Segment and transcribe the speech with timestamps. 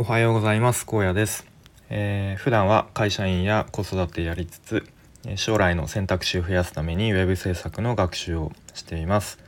[0.00, 0.86] おはようございます。
[0.86, 1.44] 高野です、
[1.90, 4.84] えー、普段は会社員や子育てやりつつ
[5.34, 9.40] 将来の選択肢を増やすために web 制作の学習をしています、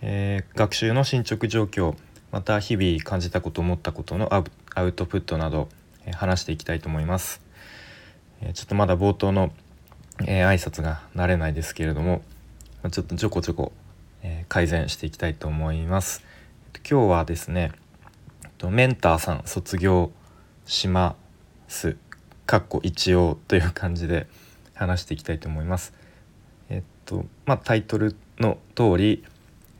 [0.00, 1.94] えー、学習の進捗状況
[2.30, 5.68] また日々感じたこと思ったことのアウトプットなど、
[6.06, 7.42] え、話していきたいと思います、
[8.40, 9.52] えちょっとまだ冒頭の、
[10.24, 12.22] えー挨拶が慣れないですけれども
[12.90, 13.72] ちょっとちょこちょこ、
[14.22, 16.24] え改善していきたいと思います。
[16.90, 17.72] 今日はですね
[18.62, 20.12] とメンターさん卒業
[20.66, 21.16] しま
[21.66, 21.96] す
[22.46, 24.28] かっこ一応という感じで
[24.72, 25.92] 話していきたいと思います。
[26.70, 29.24] えっとまあ、タイトルの通り、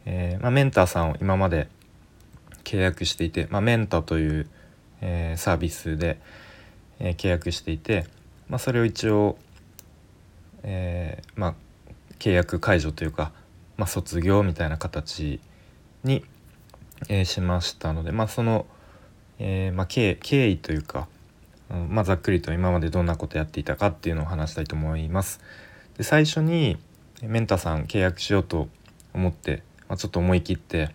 [0.05, 1.69] えー、まあ、メンターさんを今まで
[2.65, 4.49] 契約していて、まあ、メンターという、
[5.01, 6.19] えー、サービスで、
[6.99, 8.07] えー、契約していて、
[8.49, 9.39] まあ、それを一応、
[10.65, 11.55] えまあ、
[12.19, 13.31] 契約解除というか、
[13.77, 15.41] まあ、卒業みたいな形
[16.03, 16.25] に、
[17.09, 18.67] えしましたので、まあ、その、
[19.39, 21.09] えまあ、経緯というか、
[21.71, 25.41] うんまあ、ざっくりと今までどんなことやっていたかっていうのを話したいと思います。
[25.97, 26.79] で最初に
[27.23, 28.69] メンタさん契約しようと
[29.15, 30.95] 思って、まあ、ちょっと思い切って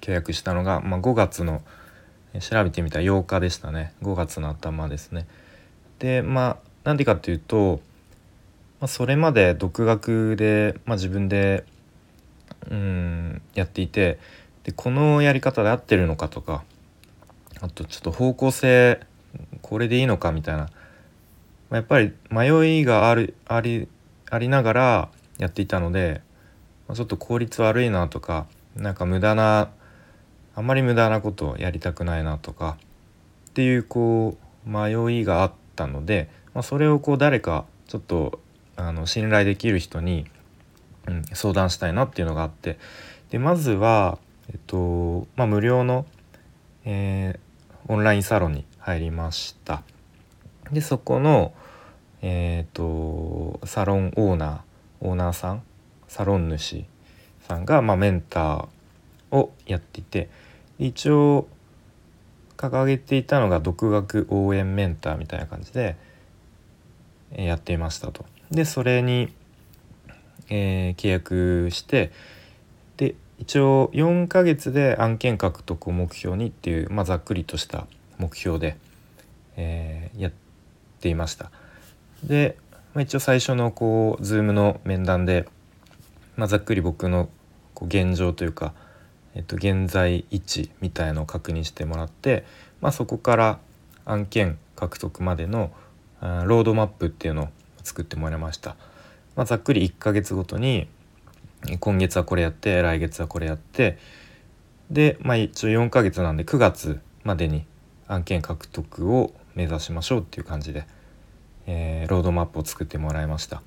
[0.00, 1.62] 契約したのが、まあ、5月の
[2.40, 5.26] 調べてみた8日でしたね5月の頭ですね。
[5.98, 7.80] でまあなんでかっていうと、
[8.80, 11.64] まあ、それまで独学で、まあ、自分で
[12.70, 14.18] うんやっていて
[14.68, 16.62] でこのやり方で合ってるのかとか
[17.62, 19.00] あとちょっと方向性
[19.62, 20.68] これでいいのかみたいな、
[21.70, 23.88] ま、やっぱり迷いがあるあり
[24.28, 25.08] ありながら
[25.38, 26.20] やっていたので、
[26.86, 28.46] ま、ちょっと効率悪いなとか
[28.76, 29.70] なんか無駄な
[30.54, 32.76] あんまり無駄なことをやりたくないなとか
[33.48, 38.38] っていうこう迷いがあったので、まあ、それをこう誰かちょっと
[38.76, 40.26] あの信頼できる人に、
[41.06, 42.78] うん、相談したいなっていうのがあって。
[43.30, 44.18] でまずは、
[44.50, 46.06] えっとまあ、無料の、
[46.84, 49.82] えー、オンラインサロンに入りました
[50.72, 51.52] でそこの
[52.22, 55.62] えっ、ー、とサロンオーナーオーナーさん
[56.08, 56.84] サロン主
[57.46, 58.68] さんが、まあ、メンター
[59.36, 60.28] をやっていて
[60.78, 61.48] 一応
[62.56, 65.96] 掲げていたのが独学応援メンターみたいな感じで
[67.36, 68.24] やっていましたと。
[68.50, 69.32] でそれに、
[70.48, 72.10] えー、契約して
[72.96, 77.86] で一応4ヶ月で案件獲得を目標にっていう、まあ、ざっくりとした
[78.18, 78.76] 目標で、
[79.56, 80.32] えー、やっ
[81.00, 81.50] ていました。
[82.24, 82.56] で、
[82.94, 85.48] まあ、一応最初のこう Zoom の面談で、
[86.36, 87.28] まあ、ざっくり僕の
[87.74, 88.74] こう現状というか、
[89.34, 92.44] えっと、現在位置みたいのを確認してもらって、
[92.80, 93.58] まあ、そこから
[94.04, 95.70] 案件獲得までの
[96.20, 97.48] あロードマップっていうのを
[97.84, 98.76] 作ってもらいました。
[99.36, 100.88] まあ、ざっくり1ヶ月ごとに
[101.80, 103.98] 今月はこれやって来月はこれやって
[104.90, 107.66] で、まあ、一応4ヶ月なんで9月までに
[108.06, 110.86] 案件獲得を目指しましょうっていう感じで、
[111.66, 113.62] えー、ロードマップを作ってもらいました。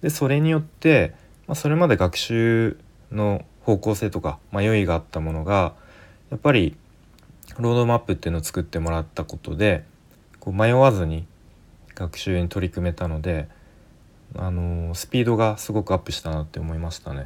[0.00, 1.14] でそれによって、
[1.46, 2.78] まあ、それまで学習
[3.12, 5.74] の方向性とか迷いがあったものが
[6.30, 6.76] やっぱり
[7.58, 9.84] ロードマップっていうのを作ってもらったことで
[10.40, 11.26] こう迷わずに
[11.94, 13.48] 学習に取り組めたので、
[14.36, 17.24] あの、スピードがすごくアップしたなって思いましたね。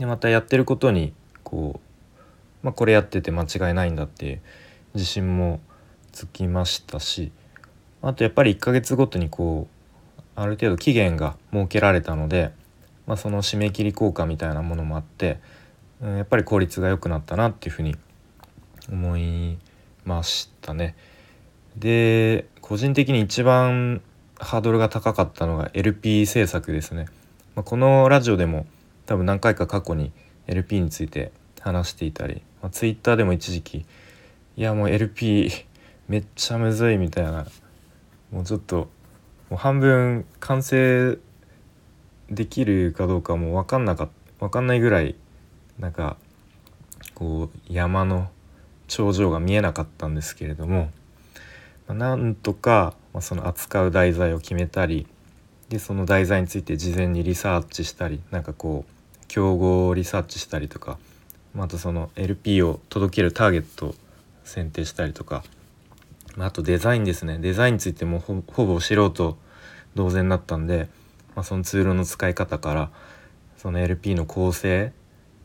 [0.00, 1.12] でまたやってることに
[1.44, 4.40] こう、まあ、これやってて間違いないんだっていう
[4.94, 5.60] 自信も
[6.10, 7.32] つきましたし
[8.00, 9.68] あとやっぱり1ヶ月ごとにこ
[10.18, 12.50] うある程度期限が設けられたので、
[13.06, 15.38] まあ、その締め切り効果みたいなものもあって、
[16.00, 17.94] うん、やっぱり効率が良くなったなっていうふうに
[18.90, 19.58] 思い
[20.06, 20.96] ましたね。
[21.76, 24.00] で個人的に一番
[24.40, 27.06] ハードルが高かったのが LP 制作ですね。
[27.54, 28.66] まあ、このラジオでも
[29.06, 30.12] 多分何回か過去に
[30.46, 33.84] LP について話していたり、まあ、Twitter でも一時期
[34.56, 35.50] いやもう LP
[36.08, 37.46] めっちゃむずいみたいな
[38.30, 38.88] もうちょっと
[39.50, 41.18] もう半分完成
[42.30, 44.08] できるかどうかも分かんなか
[44.38, 45.16] 分かんないぐらい
[45.78, 46.16] なんか
[47.14, 48.30] こう山の
[48.86, 50.90] 頂上が見えなかったんですけれども、
[51.94, 55.06] なんとか、ま、その扱う題材を決めたり
[55.68, 60.98] でその題材について事前にリサーチしたりなんかこう競合をリサーチしたりとか、
[61.54, 63.94] まあ、とその LP を届けるターゲットを
[64.44, 65.44] 選定したりとか、
[66.36, 67.38] まあ、あとデザインですね。
[67.38, 69.38] デザインについてもほぼ素人
[69.94, 70.88] 同然だったんで、
[71.36, 72.90] まあ、そのツールの使い方から
[73.56, 74.92] その LP の構成、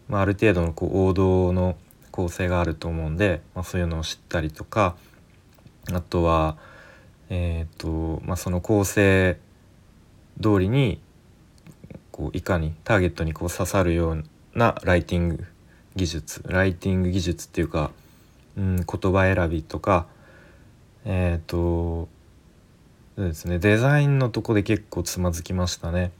[0.07, 1.77] まあ、ある程度のこう王道の
[2.09, 4.95] 構成があると思うんで、まあ、そういうのを知ったりとか
[5.93, 6.57] あとは、
[7.29, 9.37] えーとまあ、その構成
[10.41, 11.01] 通りに
[12.11, 14.23] こういかにターゲットにこう刺さるよう
[14.53, 15.45] なライティング
[15.95, 17.91] 技術ライティング技術っていうか
[18.57, 20.07] うん、言葉選びとか
[21.03, 22.07] えっ、ー、と
[23.17, 26.11] ですねデザインのとこで結構つまずきましたね。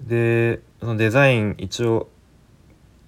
[0.00, 2.08] でそのデザイン一応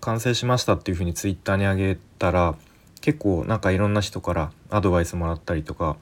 [0.00, 2.56] 完成しましたっていうふうにツイッターに上げたら
[3.00, 5.96] 結構なんかいろんな人からアドバイスもらったりとか。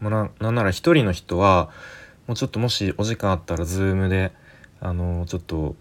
[0.00, 1.70] もうなんなら一人の人は
[2.26, 4.32] もうちょっともしお時間あったら Zoom で
[4.80, 5.74] あのちょっと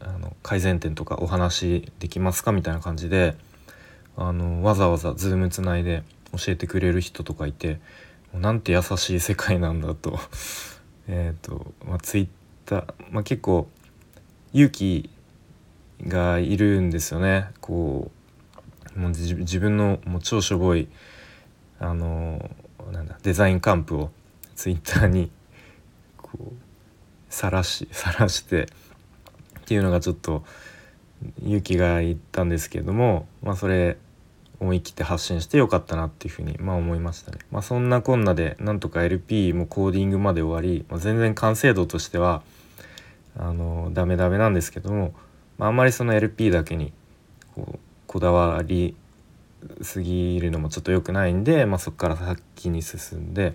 [0.00, 3.36] あの改善点とかお話できますかみたいな感じで
[4.16, 6.02] あのわざわざ Zoom つないで
[6.32, 7.78] 教えてくれる人とかいて
[8.34, 10.18] なんて優しい世界なんだと。
[11.08, 13.68] えっと、まあ、Twitter、まあ、結構
[14.52, 15.08] 勇気
[16.04, 17.50] がいるんですよね。
[17.60, 18.15] こう
[18.96, 20.88] もう自分のもう超しょぼい
[21.78, 22.50] あの
[22.92, 24.10] なんだデザインカンプを
[24.54, 25.30] ツイッターに
[26.16, 26.52] こう
[27.28, 28.66] 晒し晒してっ
[29.66, 30.44] ていうのがちょっと
[31.42, 33.96] 勇気がいったんですけれども、まあ、それ
[34.60, 37.38] 思い切って発信してよかったなっていうふうにまあ思いましたね。
[37.50, 42.42] まあ、そんなこんなでなんとか LP もコーディングまで終わり、まあ、全然完成度としては
[43.36, 45.14] あのダメダメなんですけども、
[45.58, 46.92] まあ、あんまりその LP だけに
[47.54, 47.78] こう
[48.16, 48.96] こだわり
[49.82, 53.54] すぎるのもちょっと良くないんで、まあ、そこから先に進んで。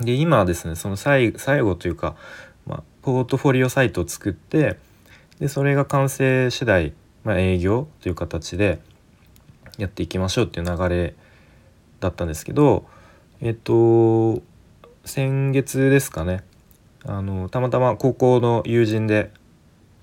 [0.00, 2.16] で今はですねその最後というか、
[2.66, 4.78] まあ、ポートフォリオサイトを作って
[5.38, 6.92] でそれが完成次第、
[7.22, 8.80] まあ、営業という形で
[9.76, 11.14] やっていきましょうっていう流れ
[12.00, 12.84] だったんですけど
[13.40, 14.42] えっと
[15.04, 16.42] 先月ですかね。
[17.04, 19.30] あのたまたま高校の友人で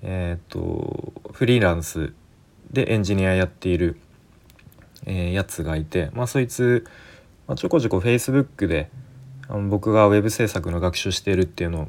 [0.01, 2.13] えっとフリーランス
[2.72, 3.98] でエンジニアやっている
[5.06, 6.86] えー、やつがいて、まあ、そいつ、
[7.48, 8.90] まあ、ちょこちょこ Facebook で
[9.48, 11.88] あの僕が web 制作の学習してるっていうのを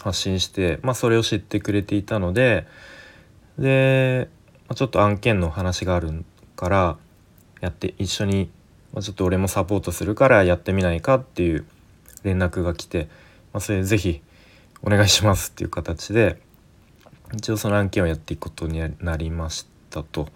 [0.00, 2.66] 発信して、まあ、それを知ってくれていたので
[3.58, 4.28] で、
[4.68, 6.24] まあ、ちょっと案件の話がある
[6.56, 6.96] から
[7.60, 8.50] やって一緒に、
[8.92, 11.64] まあ、ちょっと俺もサポートするからやってみないかっていう
[12.24, 13.08] 連絡が来て、
[13.52, 14.20] まあ、それぜひ
[14.82, 16.40] お願いしますっていう形で
[17.34, 19.73] 一応その案件をやっていくことになりました。
[20.02, 20.28] と。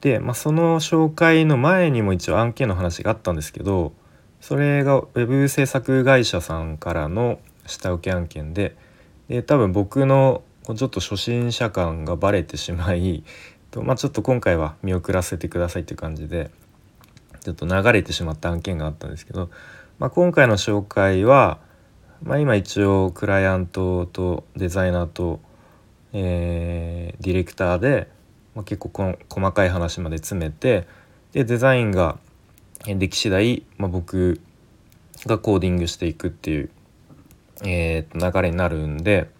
[0.00, 3.92] で、まあ、その紹介の前にも一応案件の話があったんですけど
[4.40, 8.76] それが web 制作会社さんからの下請け案件で
[9.28, 13.24] で多分僕のちょっと初心者感がバレてしまい、
[13.76, 16.50] まあ、ちょっと今回は見送らせてくださいっていう感じで
[17.40, 19.50] ちょっと流れてしまった案件があったんですけど、
[19.98, 21.58] まあ、今回の紹介は、
[22.22, 25.40] まあ、今一応クライアントとデザイナーと、
[26.12, 28.08] えー、ディレクターで
[28.58, 30.88] まあ、結構この細かい話まで詰めて
[31.30, 32.18] でデザインが
[32.84, 34.40] でき次第、まあ、僕
[35.26, 36.70] がコーディングしていくっていう、
[37.64, 39.30] えー、流れになるんで、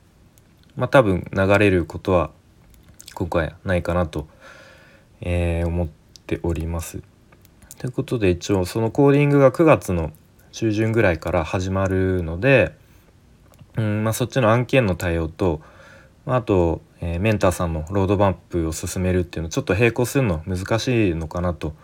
[0.77, 2.31] まあ、多分流れることは
[3.15, 4.29] 今回ないかなと、
[5.21, 5.89] えー、思っ
[6.25, 7.03] ております。
[7.77, 10.13] ということで一応そのコーディングが9月の
[10.53, 12.73] 中旬ぐらいから始まるので、
[13.77, 15.61] うんまあ、そっちの案件の対応と、
[16.25, 21.75] まあ、とえー、メンターさんのロードマップを進めるっていうのちょっと並行するの難しいのかなと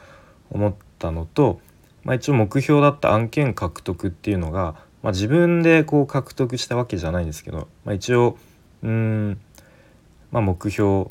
[0.50, 1.60] 思ったのと、
[2.02, 8.36] まあ、一応目標だった案件獲得っていうのが、まあ、自分でこう獲得したわけじゃないんですけど、まあ、一応
[8.82, 9.40] うん、
[10.30, 11.06] まあ、目標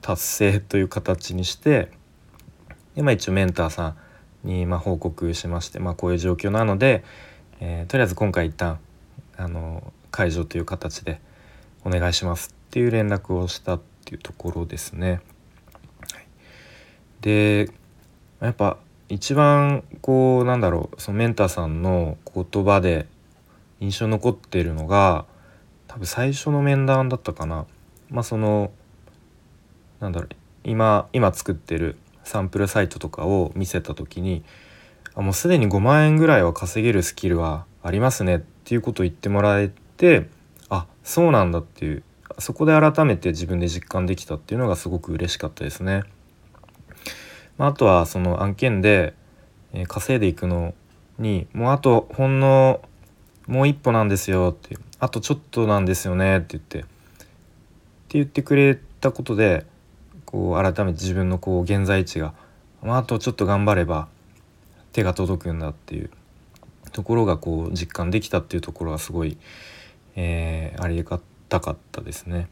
[0.00, 1.90] 達成という形にして
[2.94, 3.94] で、まあ、一応メンターさ
[4.44, 7.04] んにま報告しまして、まあ、こういう状況なので、
[7.60, 8.78] えー、とりあえず今回一旦
[9.36, 11.20] あの解除という形で
[11.84, 15.20] お願いしますっていう連絡をしたっていうところですね。
[17.20, 17.70] で
[18.40, 23.06] やっぱ一番こうなんだろうそのメンターさんの言葉で
[23.80, 25.26] 印象に残ってるのが
[25.86, 27.66] 多分最初の面談だったかな。
[28.10, 28.72] まあその
[30.00, 30.28] なんだろう
[30.64, 34.44] 今今作ってるサンプルサイトとかを見せた時に
[35.14, 40.28] あもうすでに5万円ぐらいは稼げるスキルはありますねっていうことを言ってもらえて
[41.02, 42.02] そうなんだっていう
[42.38, 46.04] そこで改めて自分で実感できたっていうのがすごく嬉しかったですね。
[47.58, 49.14] まあ、あとはその案件で、
[49.88, 50.74] 稼いでいくの
[51.18, 52.82] にもうあとほんの
[53.46, 56.88] もう一歩なんですよってあとちょっとなんですよねって言ってって
[58.10, 59.64] 言ってくれたことで
[60.26, 62.34] こう改めて自分のこう現在地が、
[62.82, 64.08] まあ、あとちょっと頑張れば
[64.92, 66.10] 手が届くんだっていう
[66.92, 69.38] ところがこう実感できたっていうところはすごい、
[70.16, 72.48] えー、ありがたかったですね。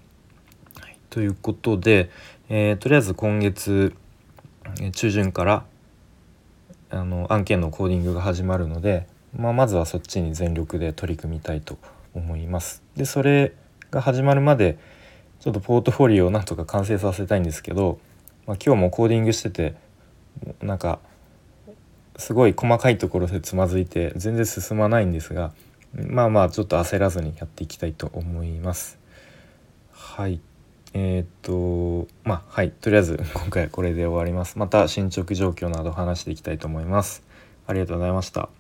[0.80, 2.10] はい、ということで、
[2.48, 3.94] えー、とりあえず今月
[4.92, 5.64] 中旬から
[6.90, 11.78] あの案件のコーディングが始まるので、まあ、まずはそっちに全力で取り組みたいと
[12.14, 12.82] 思います。
[12.96, 13.52] でそれ
[13.90, 14.78] が始まるまで
[15.40, 17.98] ちょっとポートフォリオをなんとか完成させたいんですけど、
[18.46, 19.74] まあ、今日もコーディングしてて
[20.60, 20.98] なんか
[22.16, 25.52] すごい細かいところでつまずいて全然進まないんですが
[25.94, 28.98] まあまあちょっと焦らずにやっていきたいと思います。
[29.92, 30.40] はい
[30.92, 34.58] えー、っとまあはいとりあえず 今回はこれで終わります。
[34.58, 37.22] また進捗状況など話していきたいと思います。
[37.66, 38.59] ありがとうございました。